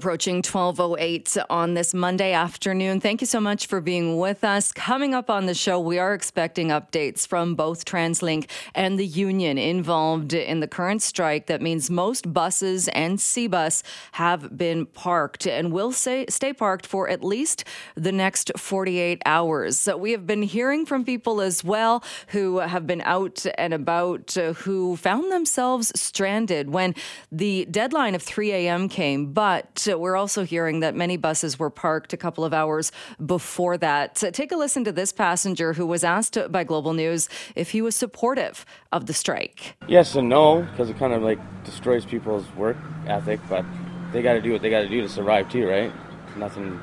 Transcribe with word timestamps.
Approaching 0.00 0.36
1208 0.36 1.36
on 1.50 1.74
this 1.74 1.92
Monday 1.92 2.32
afternoon. 2.32 3.00
Thank 3.00 3.20
you 3.20 3.26
so 3.26 3.40
much 3.40 3.66
for 3.66 3.80
being 3.80 4.16
with 4.16 4.44
us. 4.44 4.70
Coming 4.70 5.12
up 5.12 5.28
on 5.28 5.46
the 5.46 5.54
show, 5.54 5.80
we 5.80 5.98
are 5.98 6.14
expecting 6.14 6.68
updates 6.68 7.26
from 7.26 7.56
both 7.56 7.84
TransLink 7.84 8.48
and 8.76 8.96
the 8.96 9.04
union 9.04 9.58
involved 9.58 10.34
in 10.34 10.60
the 10.60 10.68
current 10.68 11.02
strike. 11.02 11.46
That 11.46 11.60
means 11.60 11.90
most 11.90 12.32
buses 12.32 12.86
and 12.86 13.18
SeaBus 13.18 13.82
have 14.12 14.56
been 14.56 14.86
parked 14.86 15.48
and 15.48 15.72
will 15.72 15.90
say, 15.90 16.26
stay 16.28 16.52
parked 16.52 16.86
for 16.86 17.08
at 17.08 17.24
least 17.24 17.64
the 17.96 18.12
next 18.12 18.52
48 18.56 19.20
hours. 19.26 19.76
So 19.78 19.96
we 19.96 20.12
have 20.12 20.28
been 20.28 20.42
hearing 20.42 20.86
from 20.86 21.04
people 21.04 21.40
as 21.40 21.64
well 21.64 22.04
who 22.28 22.58
have 22.58 22.86
been 22.86 23.00
out 23.00 23.44
and 23.56 23.74
about 23.74 24.38
uh, 24.38 24.52
who 24.52 24.94
found 24.94 25.32
themselves 25.32 25.90
stranded 26.00 26.70
when 26.70 26.94
the 27.32 27.64
deadline 27.68 28.14
of 28.14 28.22
3 28.22 28.52
a.m. 28.52 28.88
came, 28.88 29.32
but 29.32 29.87
we're 29.96 30.16
also 30.16 30.44
hearing 30.44 30.80
that 30.80 30.94
many 30.94 31.16
buses 31.16 31.58
were 31.58 31.70
parked 31.70 32.12
a 32.12 32.16
couple 32.16 32.44
of 32.44 32.54
hours 32.54 32.92
before 33.24 33.76
that. 33.76 34.16
So 34.16 34.30
Take 34.38 34.52
a 34.52 34.56
listen 34.56 34.84
to 34.84 34.92
this 34.92 35.12
passenger 35.12 35.72
who 35.72 35.84
was 35.84 36.04
asked 36.04 36.38
by 36.50 36.62
Global 36.62 36.92
News 36.92 37.28
if 37.56 37.70
he 37.70 37.82
was 37.82 37.96
supportive 37.96 38.64
of 38.92 39.06
the 39.06 39.12
strike. 39.12 39.74
Yes 39.88 40.14
and 40.14 40.28
no, 40.28 40.62
because 40.62 40.90
it 40.90 40.96
kind 40.96 41.12
of 41.12 41.22
like 41.22 41.38
destroys 41.64 42.04
people's 42.04 42.44
work 42.54 42.76
ethic, 43.08 43.40
but 43.48 43.64
they 44.12 44.22
got 44.22 44.34
to 44.34 44.40
do 44.40 44.52
what 44.52 44.62
they 44.62 44.70
got 44.70 44.82
to 44.82 44.88
do 44.88 45.00
to 45.00 45.08
survive 45.08 45.50
too, 45.50 45.68
right? 45.68 45.92
Nothing 46.36 46.80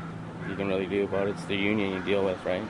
you 0.50 0.56
can 0.56 0.68
really 0.68 0.86
do 0.86 1.06
about 1.06 1.28
it. 1.28 1.32
It's 1.32 1.46
the 1.46 1.56
union 1.56 1.94
you 1.94 2.02
deal 2.02 2.26
with, 2.26 2.44
right? 2.46 2.62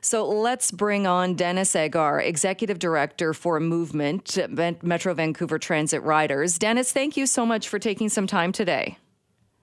So 0.00 0.26
let's 0.26 0.70
bring 0.70 1.06
on 1.06 1.34
Denis 1.34 1.76
Agar, 1.76 2.20
Executive 2.20 2.78
Director 2.78 3.34
for 3.34 3.60
Movement, 3.60 4.38
Metro 4.82 5.14
Vancouver 5.14 5.58
Transit 5.58 6.02
Riders. 6.02 6.58
Dennis, 6.58 6.92
thank 6.92 7.16
you 7.16 7.26
so 7.26 7.44
much 7.44 7.68
for 7.68 7.78
taking 7.78 8.08
some 8.08 8.26
time 8.26 8.52
today. 8.52 8.98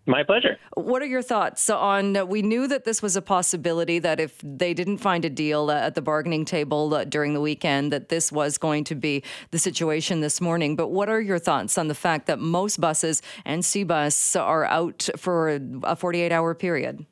My 0.06 0.22
pleasure. 0.22 0.58
What 0.76 1.02
are 1.02 1.06
your 1.06 1.22
thoughts 1.22 1.70
on? 1.70 2.18
Uh, 2.18 2.26
we 2.26 2.42
knew 2.42 2.68
that 2.68 2.84
this 2.84 3.02
was 3.02 3.16
a 3.16 3.22
possibility 3.22 4.00
that 4.00 4.20
if 4.20 4.38
they 4.44 4.74
didn't 4.74 4.98
find 4.98 5.24
a 5.24 5.30
deal 5.30 5.70
uh, 5.70 5.76
at 5.76 5.96
the 5.96 6.02
bargaining 6.02 6.44
table 6.44 6.94
uh, 6.94 7.06
during 7.06 7.34
the 7.34 7.40
weekend, 7.40 7.94
that 7.94 8.10
this 8.10 8.30
was 8.30 8.58
going 8.58 8.84
to 8.86 8.96
be 8.96 9.24
the 9.52 9.60
situation 9.60 10.20
this 10.20 10.42
morning. 10.42 10.76
But 10.76 10.90
what 10.90 11.08
are 11.08 11.22
your 11.22 11.40
thoughts 11.40 11.78
on 11.78 11.88
the 11.88 11.96
fact 11.96 12.28
that 12.28 12.40
most 12.40 12.82
buses 12.82 13.22
and 13.46 13.64
SeaBus 13.64 14.40
are 14.40 14.66
out 14.66 15.10
for 15.16 15.60
a 15.84 15.96
48 15.96 16.34
hour 16.34 16.54
period? 16.54 17.06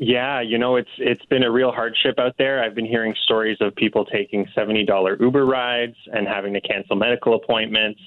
Yeah, 0.00 0.40
you 0.40 0.58
know, 0.58 0.76
it's 0.76 0.90
it's 0.98 1.24
been 1.26 1.44
a 1.44 1.50
real 1.50 1.70
hardship 1.70 2.18
out 2.18 2.34
there. 2.36 2.64
I've 2.64 2.74
been 2.74 2.86
hearing 2.86 3.14
stories 3.22 3.58
of 3.60 3.76
people 3.76 4.04
taking 4.06 4.46
$70 4.56 5.20
Uber 5.20 5.46
rides 5.46 5.94
and 6.12 6.26
having 6.26 6.54
to 6.54 6.60
cancel 6.60 6.96
medical 6.96 7.34
appointments. 7.36 8.00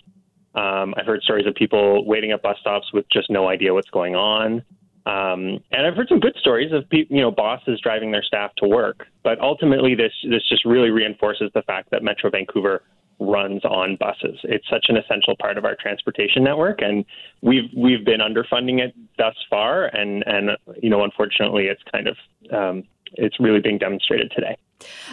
Um, 0.56 0.94
I've 0.98 1.06
heard 1.06 1.22
stories 1.22 1.46
of 1.46 1.56
people 1.56 2.06
waiting 2.06 2.32
at 2.32 2.42
bus 2.42 2.58
stops 2.62 2.92
with 2.94 3.06
just 3.12 3.30
no 3.30 3.48
idea 3.50 3.74
what's 3.74 3.90
going 3.90 4.16
on. 4.16 4.64
Um, 5.06 5.60
and 5.72 5.86
I've 5.86 5.96
heard 5.96 6.08
some 6.10 6.20
good 6.20 6.36
stories 6.40 6.72
of 6.72 6.90
pe- 6.90 7.06
you 7.10 7.22
know 7.22 7.30
bosses 7.30 7.80
driving 7.82 8.12
their 8.12 8.24
staff 8.24 8.52
to 8.58 8.68
work. 8.68 9.06
But 9.24 9.40
ultimately, 9.40 9.94
this 9.94 10.14
this 10.30 10.48
just 10.50 10.66
really 10.66 10.90
reinforces 10.90 11.52
the 11.54 11.62
fact 11.62 11.92
that 11.92 12.02
Metro 12.02 12.30
Vancouver 12.32 12.82
runs 13.20 13.64
on 13.64 13.98
buses. 13.98 14.40
It's 14.44 14.68
such 14.70 14.86
an 14.90 14.98
essential 14.98 15.36
part 15.40 15.58
of 15.58 15.66
our 15.66 15.76
transportation 15.80 16.44
network, 16.44 16.82
and 16.82 17.06
we've 17.42 17.70
we've 17.78 18.04
been 18.04 18.20
underfunding 18.20 18.80
it 18.80 18.96
thus 19.18 19.36
far. 19.50 19.86
And 19.86 20.24
and 20.26 20.52
you 20.82 20.90
know, 20.90 21.04
unfortunately, 21.04 21.66
it's 21.66 21.84
kind 21.92 22.08
of 22.08 22.18
um, 22.52 22.84
it's 23.14 23.40
really 23.40 23.60
being 23.60 23.78
demonstrated 23.78 24.32
today. 24.36 24.58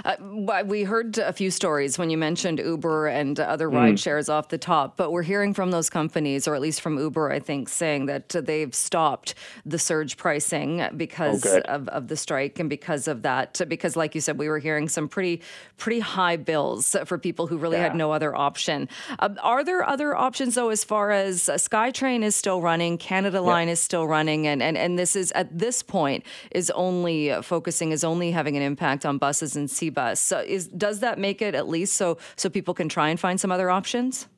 Uh, 0.05 0.63
we 0.67 0.85
heard 0.85 1.19
a 1.19 1.33
few 1.33 1.51
stories 1.51 1.99
when 1.99 2.11
you 2.11 2.19
mentioned 2.19 2.59
Uber 2.59 3.09
and 3.09 3.39
other 3.41 3.69
mm. 3.69 3.75
ride 3.75 4.01
shares 4.01 4.29
off 4.29 4.49
the 4.49 4.59
top, 4.59 4.97
but 4.97 5.13
we're 5.13 5.23
hearing 5.23 5.55
from 5.55 5.71
those 5.71 5.91
companies, 5.91 6.47
or 6.47 6.55
at 6.55 6.61
least 6.61 6.81
from 6.81 6.99
Uber, 6.99 7.31
I 7.31 7.41
think, 7.41 7.69
saying 7.69 8.07
that 8.07 8.29
they've 8.31 8.75
stopped 8.75 9.35
the 9.65 9.79
surge 9.79 10.17
pricing 10.17 10.87
because 10.97 11.45
oh, 11.47 11.61
of, 11.67 11.89
of 11.89 12.09
the 12.09 12.17
strike 12.17 12.59
and 12.59 12.69
because 12.69 13.09
of 13.09 13.23
that. 13.23 13.61
Because, 13.69 13.97
like 13.97 14.15
you 14.15 14.21
said, 14.21 14.39
we 14.39 14.49
were 14.49 14.59
hearing 14.59 14.89
some 14.89 15.09
pretty 15.09 15.43
pretty 15.77 16.01
high 16.01 16.37
bills 16.37 16.95
for 17.07 17.19
people 17.19 17.47
who 17.47 17.57
really 17.57 17.77
yeah. 17.77 17.85
had 17.85 17.97
no 17.97 18.13
other 18.13 18.37
option. 18.37 18.89
Uh, 19.19 19.31
are 19.43 19.65
there 19.65 19.87
other 19.87 20.15
options 20.15 20.55
though, 20.55 20.69
as 20.69 20.85
far 20.85 21.11
as 21.11 21.49
uh, 21.49 21.55
SkyTrain 21.55 22.23
is 22.23 22.37
still 22.37 22.61
running, 22.61 22.99
Canada 22.99 23.41
Line 23.41 23.69
is 23.69 23.81
still 23.81 24.07
running, 24.07 24.47
and, 24.47 24.63
and 24.63 24.77
and 24.77 24.99
this 24.99 25.17
is 25.17 25.33
at 25.33 25.59
this 25.59 25.83
point 25.83 26.25
is 26.51 26.71
only 26.71 27.33
focusing 27.43 27.93
is 27.93 28.05
only 28.05 28.31
having 28.31 28.57
an 28.57 28.63
impact 28.63 29.05
on 29.07 29.19
buses 29.19 29.57
and 29.57 29.62
SeaBus. 29.67 30.19
So 30.19 30.41
is 30.41 30.69
does 30.69 31.01
that 31.01 31.19
make 31.19 31.43
it 31.43 31.55
at 31.55 31.69
least 31.69 31.97
so 31.97 32.19
so 32.37 32.49
people 32.49 32.75
can 32.75 32.89
try 32.89 33.09
and 33.09 33.19
find 33.19 33.41
some 33.41 33.53
other 33.53 33.71
options? 33.71 34.29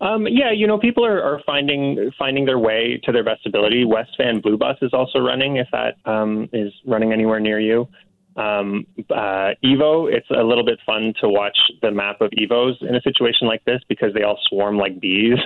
Um, 0.00 0.26
yeah, 0.26 0.50
you 0.50 0.66
know, 0.66 0.78
people 0.78 1.04
are, 1.06 1.22
are 1.22 1.40
finding 1.46 2.10
finding 2.18 2.44
their 2.44 2.58
way 2.58 3.00
to 3.04 3.12
their 3.12 3.24
best 3.24 3.46
ability. 3.46 3.84
West 3.84 4.10
Van 4.18 4.40
Blue 4.40 4.58
Bus 4.58 4.76
is 4.82 4.92
also 4.92 5.18
running 5.18 5.56
if 5.56 5.68
that 5.72 5.96
um, 6.04 6.48
is 6.52 6.72
running 6.86 7.12
anywhere 7.12 7.40
near 7.40 7.60
you. 7.60 7.88
Um, 8.36 8.86
uh, 9.10 9.54
Evo, 9.64 10.12
it's 10.12 10.28
a 10.30 10.42
little 10.42 10.64
bit 10.64 10.80
fun 10.84 11.14
to 11.20 11.28
watch 11.28 11.56
the 11.82 11.92
map 11.92 12.20
of 12.20 12.30
Evos 12.32 12.82
in 12.82 12.96
a 12.96 13.00
situation 13.02 13.46
like 13.46 13.64
this 13.64 13.80
because 13.88 14.12
they 14.12 14.24
all 14.24 14.38
swarm 14.48 14.76
like 14.76 15.00
bees. 15.00 15.38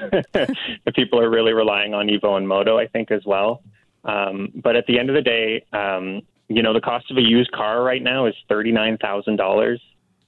people 0.95 1.21
are 1.21 1.29
really 1.29 1.53
relying 1.53 1.93
on 1.93 2.09
Evo 2.09 2.37
and 2.39 2.49
Modo, 2.49 2.79
I 2.79 2.87
think, 2.87 3.11
as 3.11 3.23
well. 3.27 3.63
Um, 4.05 4.49
but 4.55 4.75
at 4.75 4.87
the 4.87 4.99
end 4.99 5.11
of 5.11 5.17
the 5.17 5.23
day, 5.23 5.67
um, 5.73 6.23
you 6.49 6.63
know, 6.63 6.73
the 6.73 6.81
cost 6.81 7.11
of 7.11 7.17
a 7.17 7.23
used 7.23 7.53
car 7.53 7.83
right 7.83 8.03
now 8.03 8.27
is 8.27 8.35
$39,000 8.51 9.79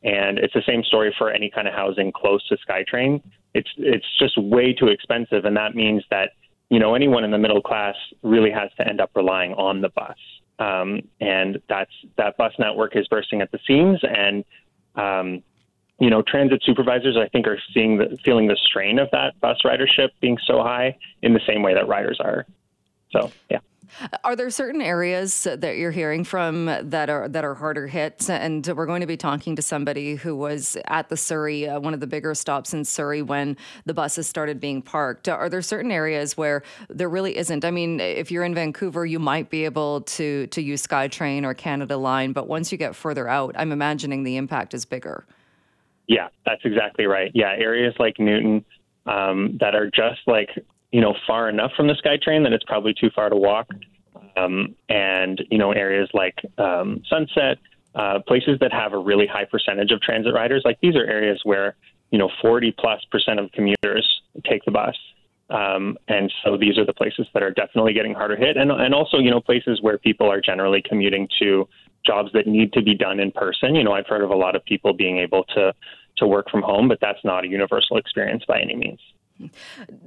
and 0.03 0.39
it's 0.39 0.55
the 0.55 0.63
same 0.67 0.83
story 0.85 1.15
for 1.19 1.31
any 1.31 1.51
kind 1.51 1.69
of 1.69 1.75
housing 1.75 2.13
close 2.13 2.47
to 2.49 2.57
SkyTrain. 2.69 3.23
It's 3.53 3.69
it's 3.77 4.07
just 4.19 4.39
way 4.39 4.73
too 4.73 4.89
expensive 4.89 5.45
and 5.45 5.57
that 5.57 5.75
means 5.75 6.05
that, 6.11 6.31
you 6.69 6.79
know, 6.79 6.95
anyone 6.95 7.25
in 7.25 7.31
the 7.31 7.39
middle 7.39 7.61
class 7.63 7.97
really 8.23 8.51
has 8.51 8.71
to 8.79 8.87
end 8.87 9.01
up 9.01 9.11
relying 9.15 9.53
on 9.55 9.81
the 9.81 9.89
bus. 9.91 10.17
Um, 10.59 11.01
and 11.21 11.61
that's 11.69 11.91
that 12.17 12.37
bus 12.37 12.53
network 12.59 12.97
is 12.97 13.09
bursting 13.09 13.41
at 13.41 13.51
the 13.51 13.59
seams 13.67 14.01
and 14.03 14.45
um, 14.95 15.43
you 16.01 16.09
know, 16.09 16.23
transit 16.27 16.63
supervisors, 16.65 17.17
I 17.17 17.29
think, 17.29 17.47
are 17.47 17.59
seeing 17.75 17.99
the, 17.99 18.17
feeling 18.25 18.49
the 18.49 18.57
strain 18.65 18.99
of 18.99 19.09
that 19.13 19.39
bus 19.41 19.59
ridership 19.65 20.09
being 20.21 20.39
so 20.47 20.63
high 20.63 20.97
in 21.23 21.35
the 21.35 21.41
same 21.47 21.63
way 21.63 21.75
that 21.75 21.87
riders 21.89 22.19
are. 22.21 22.47
So, 23.11 23.31
yeah. 23.51 23.59
Are 24.25 24.37
there 24.37 24.51
certain 24.51 24.81
areas 24.81 25.45
that 25.45 25.77
you're 25.77 25.91
hearing 25.91 26.25
from 26.25 26.67
that 26.67 27.11
are 27.11 27.29
that 27.29 27.45
are 27.45 27.55
harder 27.55 27.87
hit? 27.87 28.29
And 28.29 28.67
we're 28.67 28.87
going 28.87 29.01
to 29.01 29.07
be 29.07 29.17
talking 29.17 29.57
to 29.57 29.63
somebody 29.63 30.15
who 30.15 30.37
was 30.37 30.77
at 30.87 31.09
the 31.09 31.17
Surrey, 31.17 31.69
uh, 31.69 31.81
one 31.81 31.95
of 31.95 32.01
the 32.01 32.07
bigger 32.07 32.35
stops 32.35 32.73
in 32.73 32.85
Surrey, 32.85 33.23
when 33.23 33.57
the 33.85 33.95
buses 33.95 34.27
started 34.27 34.61
being 34.61 34.83
parked. 34.83 35.29
Are 35.29 35.49
there 35.49 35.63
certain 35.63 35.91
areas 35.91 36.37
where 36.37 36.63
there 36.89 37.09
really 37.09 37.37
isn't? 37.37 37.65
I 37.65 37.71
mean, 37.71 38.01
if 38.01 38.31
you're 38.31 38.45
in 38.45 38.55
Vancouver, 38.55 39.07
you 39.07 39.19
might 39.19 39.51
be 39.51 39.65
able 39.65 40.03
to 40.03 40.47
to 40.49 40.63
use 40.63 40.87
SkyTrain 40.87 41.45
or 41.45 41.55
Canada 41.55 41.97
Line, 41.97 42.33
but 42.33 42.49
once 42.49 42.73
you 42.73 42.79
get 42.79 42.97
further 42.97 43.29
out, 43.29 43.55
I'm 43.59 43.73
imagining 43.73 44.25
the 44.25 44.37
impact 44.37 44.75
is 44.75 44.85
bigger. 44.85 45.27
Yeah, 46.07 46.29
that's 46.45 46.63
exactly 46.65 47.07
right. 47.07 47.31
Yeah, 47.35 47.53
areas 47.57 47.95
like 47.99 48.19
Newton 48.19 48.65
um, 49.07 49.59
that 49.61 49.75
are 49.75 49.89
just 49.91 50.21
like 50.27 50.51
you 50.93 51.01
know, 51.01 51.15
far 51.27 51.49
enough 51.49 51.73
from 51.77 51.87
the 51.87 51.95
SkyTrain 51.95 52.43
that 52.45 52.53
it's 52.53 52.65
probably 52.65 52.95
too 52.95 53.11
far 53.15 53.29
to 53.29 53.37
walk. 53.37 53.69
Um, 54.37 54.75
and, 54.89 55.43
you 55.51 55.59
know, 55.59 55.73
areas 55.73 56.09
like 56.15 56.35
um, 56.59 57.03
Sunset, 57.09 57.59
uh, 57.95 58.21
places 58.27 58.59
that 58.61 58.73
have 58.73 58.93
a 58.93 58.99
really 58.99 59.27
high 59.27 59.45
percentage 59.45 59.91
of 59.91 60.01
transit 60.01 60.33
riders, 60.33 60.63
like 60.65 60.79
these 60.81 60.97
are 60.97 61.05
areas 61.05 61.41
where, 61.45 61.77
you 62.11 62.19
know, 62.19 62.31
40 62.41 62.75
plus 62.79 63.05
percent 63.11 63.41
of 63.41 63.51
commuters 63.53 64.23
take 64.49 64.65
the 64.65 64.71
bus. 64.71 64.97
Um, 65.51 65.99
and 66.07 66.33
so 66.45 66.57
these 66.57 66.79
are 66.79 66.87
the 66.87 66.93
places 66.93 67.27
that 67.35 67.43
are 67.43 67.51
definitely 67.51 67.93
getting 67.93 68.15
harder 68.15 68.37
hit. 68.37 68.57
And, 68.57 68.71
and 68.71 68.95
also, 68.95 69.19
you 69.19 69.31
know, 69.31 69.41
places 69.41 69.81
where 69.83 69.99
people 69.99 70.31
are 70.31 70.41
generally 70.41 70.83
commuting 70.89 71.29
to 71.41 71.69
jobs 72.07 72.31
that 72.35 72.47
need 72.47 72.73
to 72.75 72.83
be 72.83 72.95
done 72.95 73.19
in 73.19 73.33
person. 73.33 73.75
You 73.75 73.83
know, 73.83 73.93
I've 73.93 74.07
heard 74.07 74.23
of 74.23 74.31
a 74.31 74.37
lot 74.37 74.55
of 74.55 74.65
people 74.65 74.95
being 74.95 75.19
able 75.19 75.45
to, 75.57 75.75
to 76.19 76.27
work 76.27 76.49
from 76.51 76.63
home, 76.63 76.89
but 76.89 76.99
that's 77.01 77.25
not 77.25 77.45
a 77.45 77.49
universal 77.49 77.97
experience 77.97 78.45
by 78.47 78.61
any 78.61 78.77
means. 78.77 79.01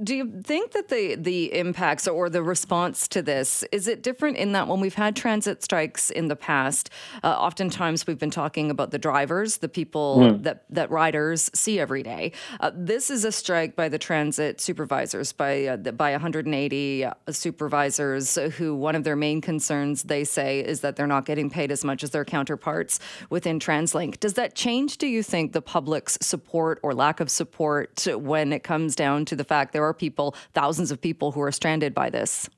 Do 0.04 0.16
you 0.16 0.42
think 0.44 0.72
that 0.72 0.90
the 0.90 1.16
the 1.16 1.54
impacts 1.54 2.08
or 2.08 2.30
the 2.30 2.44
response 2.44 3.08
to 3.10 3.22
this 3.22 3.64
is 3.72 3.88
it 3.88 4.04
different 4.04 4.38
in 4.38 4.52
that 4.54 4.68
when 4.68 4.80
we've 4.80 4.94
had 4.94 5.16
transit 5.16 5.64
strikes 5.64 6.10
in 6.10 6.28
the 6.28 6.36
past, 6.36 6.90
uh, 7.24 7.28
oftentimes 7.28 8.06
we've 8.08 8.20
been 8.20 8.32
talking 8.32 8.70
about 8.70 8.92
the 8.92 9.00
drivers, 9.00 9.58
the 9.58 9.70
people 9.70 10.18
mm. 10.20 10.44
that 10.44 10.66
that 10.70 10.90
riders 10.92 11.50
see 11.54 11.80
every 11.80 12.04
day. 12.04 12.32
Uh, 12.60 12.72
this 12.74 13.10
is 13.10 13.26
a 13.26 13.32
strike 13.32 13.76
by 13.76 13.90
the 13.90 14.00
transit 14.00 14.62
supervisors, 14.62 15.34
by 15.34 15.66
uh, 15.66 15.78
by 15.78 16.12
180 16.12 17.06
uh, 17.06 17.14
supervisors 17.30 18.36
who 18.58 18.76
one 18.76 18.96
of 18.96 19.04
their 19.04 19.16
main 19.16 19.42
concerns 19.42 20.04
they 20.04 20.24
say 20.24 20.60
is 20.60 20.82
that 20.82 20.96
they're 20.96 21.08
not 21.08 21.26
getting 21.26 21.50
paid 21.50 21.72
as 21.72 21.84
much 21.84 22.04
as 22.04 22.12
their 22.12 22.26
counterparts 22.26 23.00
within 23.30 23.60
TransLink. 23.60 24.20
Does 24.20 24.34
that 24.34 24.56
change? 24.56 24.98
Do 24.98 25.08
you 25.08 25.24
think 25.24 25.54
the 25.54 25.62
public's 25.62 26.18
support 26.22 26.80
or 26.84 26.94
lack 26.94 27.20
of 27.20 27.30
support 27.30 28.06
when 28.08 28.54
it 28.54 28.64
comes 28.64 28.96
down 28.96 29.23
to 29.26 29.36
the 29.36 29.44
fact 29.44 29.74
there 29.74 29.86
are 29.86 29.94
people, 29.94 30.36
thousands 30.54 30.92
of 30.92 31.00
people, 31.00 31.32
who 31.32 31.42
are 31.42 31.52
stranded 31.52 31.94
by 31.94 32.10
this? 32.10 32.50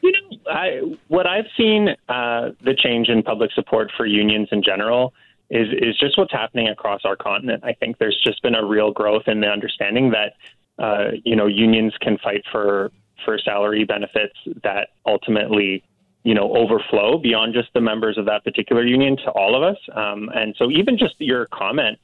You 0.00 0.12
know, 0.12 0.38
I, 0.50 0.96
what 1.08 1.26
I've 1.26 1.46
seen 1.56 1.90
uh, 2.08 2.50
the 2.64 2.74
change 2.76 3.08
in 3.08 3.22
public 3.22 3.52
support 3.52 3.90
for 3.96 4.04
unions 4.04 4.48
in 4.50 4.62
general 4.62 5.14
is 5.52 5.68
is 5.70 5.96
just 5.98 6.16
what's 6.18 6.32
happening 6.32 6.68
across 6.68 7.02
our 7.04 7.14
continent. 7.14 7.62
I 7.62 7.74
think 7.74 7.98
there's 7.98 8.18
just 8.24 8.42
been 8.42 8.54
a 8.54 8.64
real 8.64 8.90
growth 8.90 9.24
in 9.26 9.40
the 9.40 9.48
understanding 9.48 10.10
that 10.10 10.34
uh, 10.82 11.12
you 11.24 11.36
know 11.36 11.46
unions 11.46 11.94
can 12.00 12.18
fight 12.18 12.42
for 12.50 12.90
for 13.24 13.38
salary 13.38 13.84
benefits 13.84 14.34
that 14.64 14.88
ultimately 15.06 15.84
you 16.24 16.34
know 16.34 16.56
overflow 16.56 17.18
beyond 17.18 17.52
just 17.54 17.68
the 17.74 17.80
members 17.80 18.16
of 18.16 18.24
that 18.24 18.42
particular 18.44 18.82
union 18.82 19.16
to 19.18 19.30
all 19.30 19.54
of 19.54 19.62
us. 19.62 19.76
Um, 19.94 20.30
and 20.34 20.54
so 20.58 20.70
even 20.70 20.96
just 20.96 21.14
your 21.18 21.46
comment 21.46 21.98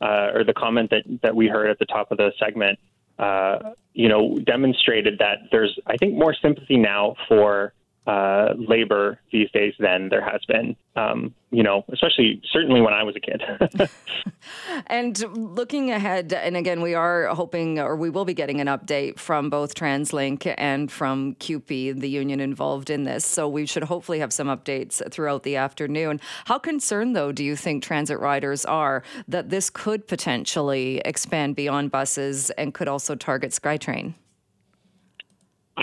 uh, 0.00 0.30
or 0.32 0.44
the 0.44 0.54
comment 0.54 0.90
that 0.90 1.02
that 1.22 1.34
we 1.34 1.48
heard 1.48 1.68
at 1.70 1.80
the 1.80 1.86
top 1.86 2.12
of 2.12 2.18
the 2.18 2.32
segment, 2.38 2.78
uh, 3.22 3.72
you 3.94 4.08
know, 4.08 4.38
demonstrated 4.40 5.18
that 5.18 5.48
there's 5.50 5.78
I 5.86 5.96
think 5.96 6.14
more 6.14 6.34
sympathy 6.34 6.76
now 6.76 7.14
for 7.28 7.72
uh, 8.06 8.54
labor 8.56 9.20
these 9.30 9.50
days 9.52 9.74
than 9.78 10.08
there 10.08 10.22
has 10.22 10.40
been. 10.46 10.76
Um, 10.96 11.34
you 11.50 11.62
know, 11.62 11.84
especially 11.92 12.40
certainly 12.50 12.80
when 12.80 12.92
I 12.92 13.02
was 13.02 13.14
a 13.14 13.20
kid. 13.20 13.42
and 14.86 15.18
looking 15.36 15.90
ahead, 15.90 16.32
and 16.32 16.56
again, 16.56 16.80
we 16.80 16.94
are 16.94 17.26
hoping, 17.26 17.78
or 17.78 17.94
we 17.94 18.10
will 18.10 18.24
be 18.24 18.34
getting 18.34 18.60
an 18.60 18.66
update 18.66 19.18
from 19.18 19.50
both 19.50 19.74
TransLink 19.74 20.52
and 20.58 20.90
from 20.90 21.34
CUPE, 21.36 22.00
the 22.00 22.08
union 22.08 22.40
involved 22.40 22.90
in 22.90 23.04
this. 23.04 23.24
So 23.24 23.48
we 23.48 23.66
should 23.66 23.84
hopefully 23.84 24.18
have 24.18 24.32
some 24.32 24.48
updates 24.48 25.02
throughout 25.12 25.42
the 25.42 25.56
afternoon. 25.56 26.20
How 26.46 26.58
concerned, 26.58 27.14
though, 27.14 27.32
do 27.32 27.44
you 27.44 27.54
think 27.54 27.82
transit 27.82 28.18
riders 28.18 28.64
are 28.64 29.02
that 29.28 29.50
this 29.50 29.70
could 29.70 30.08
potentially 30.08 31.00
expand 31.04 31.54
beyond 31.54 31.90
buses 31.90 32.50
and 32.50 32.74
could 32.74 32.88
also 32.88 33.14
target 33.14 33.52
SkyTrain? 33.52 34.14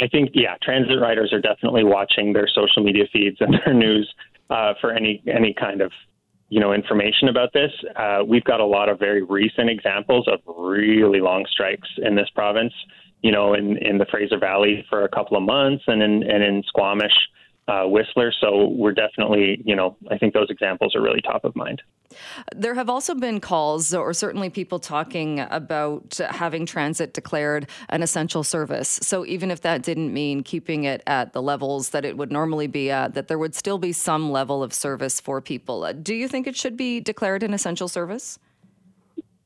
I 0.01 0.07
think, 0.07 0.31
yeah, 0.33 0.55
transit 0.61 0.99
riders 0.99 1.33
are 1.33 1.41
definitely 1.41 1.83
watching 1.83 2.33
their 2.33 2.47
social 2.47 2.83
media 2.83 3.05
feeds 3.11 3.37
and 3.39 3.53
their 3.65 3.73
news 3.73 4.11
uh, 4.49 4.73
for 4.81 4.91
any 4.91 5.21
any 5.27 5.53
kind 5.53 5.81
of 5.81 5.91
you 6.49 6.59
know 6.59 6.73
information 6.73 7.29
about 7.29 7.53
this. 7.53 7.71
Uh, 7.95 8.19
we've 8.27 8.43
got 8.43 8.59
a 8.59 8.65
lot 8.65 8.89
of 8.89 8.99
very 8.99 9.23
recent 9.23 9.69
examples 9.69 10.27
of 10.27 10.39
really 10.45 11.21
long 11.21 11.45
strikes 11.51 11.87
in 11.97 12.15
this 12.15 12.29
province. 12.33 12.73
You 13.21 13.31
know, 13.31 13.53
in 13.53 13.77
in 13.77 13.97
the 13.97 14.05
Fraser 14.09 14.39
Valley 14.39 14.85
for 14.89 15.03
a 15.03 15.09
couple 15.09 15.37
of 15.37 15.43
months, 15.43 15.83
and 15.87 16.01
in 16.01 16.23
and 16.23 16.43
in 16.43 16.63
Squamish 16.67 17.13
uh, 17.69 17.87
Whistler. 17.87 18.33
So 18.41 18.69
we're 18.69 18.93
definitely, 18.93 19.61
you 19.63 19.75
know, 19.75 19.95
I 20.09 20.17
think 20.17 20.33
those 20.33 20.49
examples 20.49 20.95
are 20.95 21.01
really 21.01 21.21
top 21.21 21.43
of 21.45 21.55
mind. 21.55 21.81
There 22.55 22.73
have 22.73 22.89
also 22.89 23.13
been 23.13 23.39
calls, 23.39 23.93
or 23.93 24.13
certainly 24.13 24.49
people 24.49 24.79
talking 24.79 25.41
about 25.51 26.19
having 26.31 26.65
transit 26.65 27.13
declared 27.13 27.69
an 27.89 28.01
essential 28.01 28.43
service. 28.43 28.99
So 29.03 29.25
even 29.25 29.51
if 29.51 29.61
that 29.61 29.83
didn't 29.83 30.11
mean 30.11 30.41
keeping 30.41 30.85
it 30.85 31.03
at 31.05 31.33
the 31.33 31.41
levels 31.41 31.89
that 31.91 32.05
it 32.05 32.17
would 32.17 32.31
normally 32.31 32.67
be 32.67 32.89
at, 32.89 33.13
that 33.13 33.27
there 33.27 33.37
would 33.37 33.53
still 33.53 33.77
be 33.77 33.91
some 33.91 34.31
level 34.31 34.63
of 34.63 34.73
service 34.73 35.19
for 35.19 35.39
people. 35.39 35.83
Uh, 35.83 35.93
do 35.93 36.15
you 36.15 36.27
think 36.27 36.47
it 36.47 36.55
should 36.55 36.75
be 36.75 36.99
declared 36.99 37.43
an 37.43 37.53
essential 37.53 37.87
service? 37.87 38.39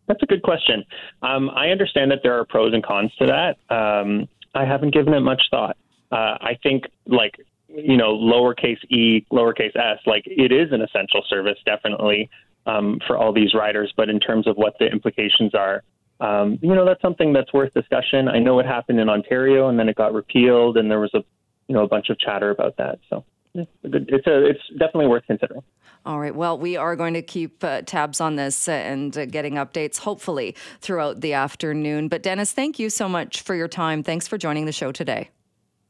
That's 0.07 0.23
a 0.23 0.25
good 0.25 0.43
question. 0.43 0.85
Um, 1.21 1.49
I 1.49 1.69
understand 1.69 2.11
that 2.11 2.19
there 2.23 2.37
are 2.39 2.45
pros 2.45 2.73
and 2.73 2.83
cons 2.83 3.11
to 3.19 3.25
that. 3.25 3.57
Um, 3.73 4.27
I 4.55 4.65
haven't 4.65 4.93
given 4.93 5.13
it 5.13 5.21
much 5.21 5.41
thought. 5.49 5.75
Uh, 6.11 6.37
I 6.39 6.57
think, 6.61 6.83
like 7.07 7.35
you 7.75 7.97
know, 7.97 8.15
lowercase 8.15 8.83
e, 8.89 9.25
lowercase 9.31 9.75
s, 9.75 9.99
like 10.05 10.23
it 10.25 10.51
is 10.51 10.71
an 10.71 10.81
essential 10.81 11.23
service, 11.27 11.57
definitely 11.65 12.29
um, 12.65 12.99
for 13.07 13.17
all 13.17 13.33
these 13.33 13.53
riders. 13.53 13.93
But 13.95 14.09
in 14.09 14.19
terms 14.19 14.47
of 14.47 14.55
what 14.55 14.75
the 14.79 14.85
implications 14.85 15.53
are, 15.55 15.83
um, 16.19 16.59
you 16.61 16.73
know, 16.73 16.85
that's 16.85 17.01
something 17.01 17.33
that's 17.33 17.51
worth 17.51 17.73
discussion. 17.73 18.27
I 18.27 18.39
know 18.39 18.59
it 18.59 18.65
happened 18.65 18.99
in 18.99 19.09
Ontario, 19.09 19.69
and 19.69 19.77
then 19.77 19.89
it 19.89 19.95
got 19.95 20.13
repealed, 20.13 20.77
and 20.77 20.89
there 20.89 20.99
was 20.99 21.13
a, 21.13 21.23
you 21.67 21.75
know, 21.75 21.83
a 21.83 21.87
bunch 21.87 22.09
of 22.09 22.19
chatter 22.19 22.51
about 22.51 22.77
that. 22.77 22.99
So 23.09 23.25
it's 23.55 24.27
a, 24.27 24.45
it's 24.45 24.61
definitely 24.71 25.07
worth 25.07 25.25
considering. 25.27 25.63
All 26.05 26.19
right. 26.19 26.35
Well, 26.35 26.57
we 26.57 26.75
are 26.75 26.95
going 26.95 27.13
to 27.13 27.21
keep 27.21 27.63
uh, 27.63 27.81
tabs 27.81 28.19
on 28.19 28.35
this 28.35 28.67
and 28.67 29.17
uh, 29.17 29.25
getting 29.25 29.53
updates, 29.53 29.99
hopefully, 29.99 30.55
throughout 30.81 31.21
the 31.21 31.33
afternoon. 31.33 32.09
But 32.09 32.23
Denis, 32.23 32.51
thank 32.51 32.77
you 32.77 32.89
so 32.89 33.07
much 33.07 33.41
for 33.41 33.55
your 33.55 33.69
time. 33.69 34.03
Thanks 34.03 34.27
for 34.27 34.37
joining 34.37 34.65
the 34.65 34.71
show 34.71 34.91
today. 34.91 35.29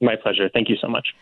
My 0.01 0.15
pleasure. 0.15 0.49
Thank 0.53 0.69
you 0.69 0.75
so 0.79 0.87
much. 0.87 1.15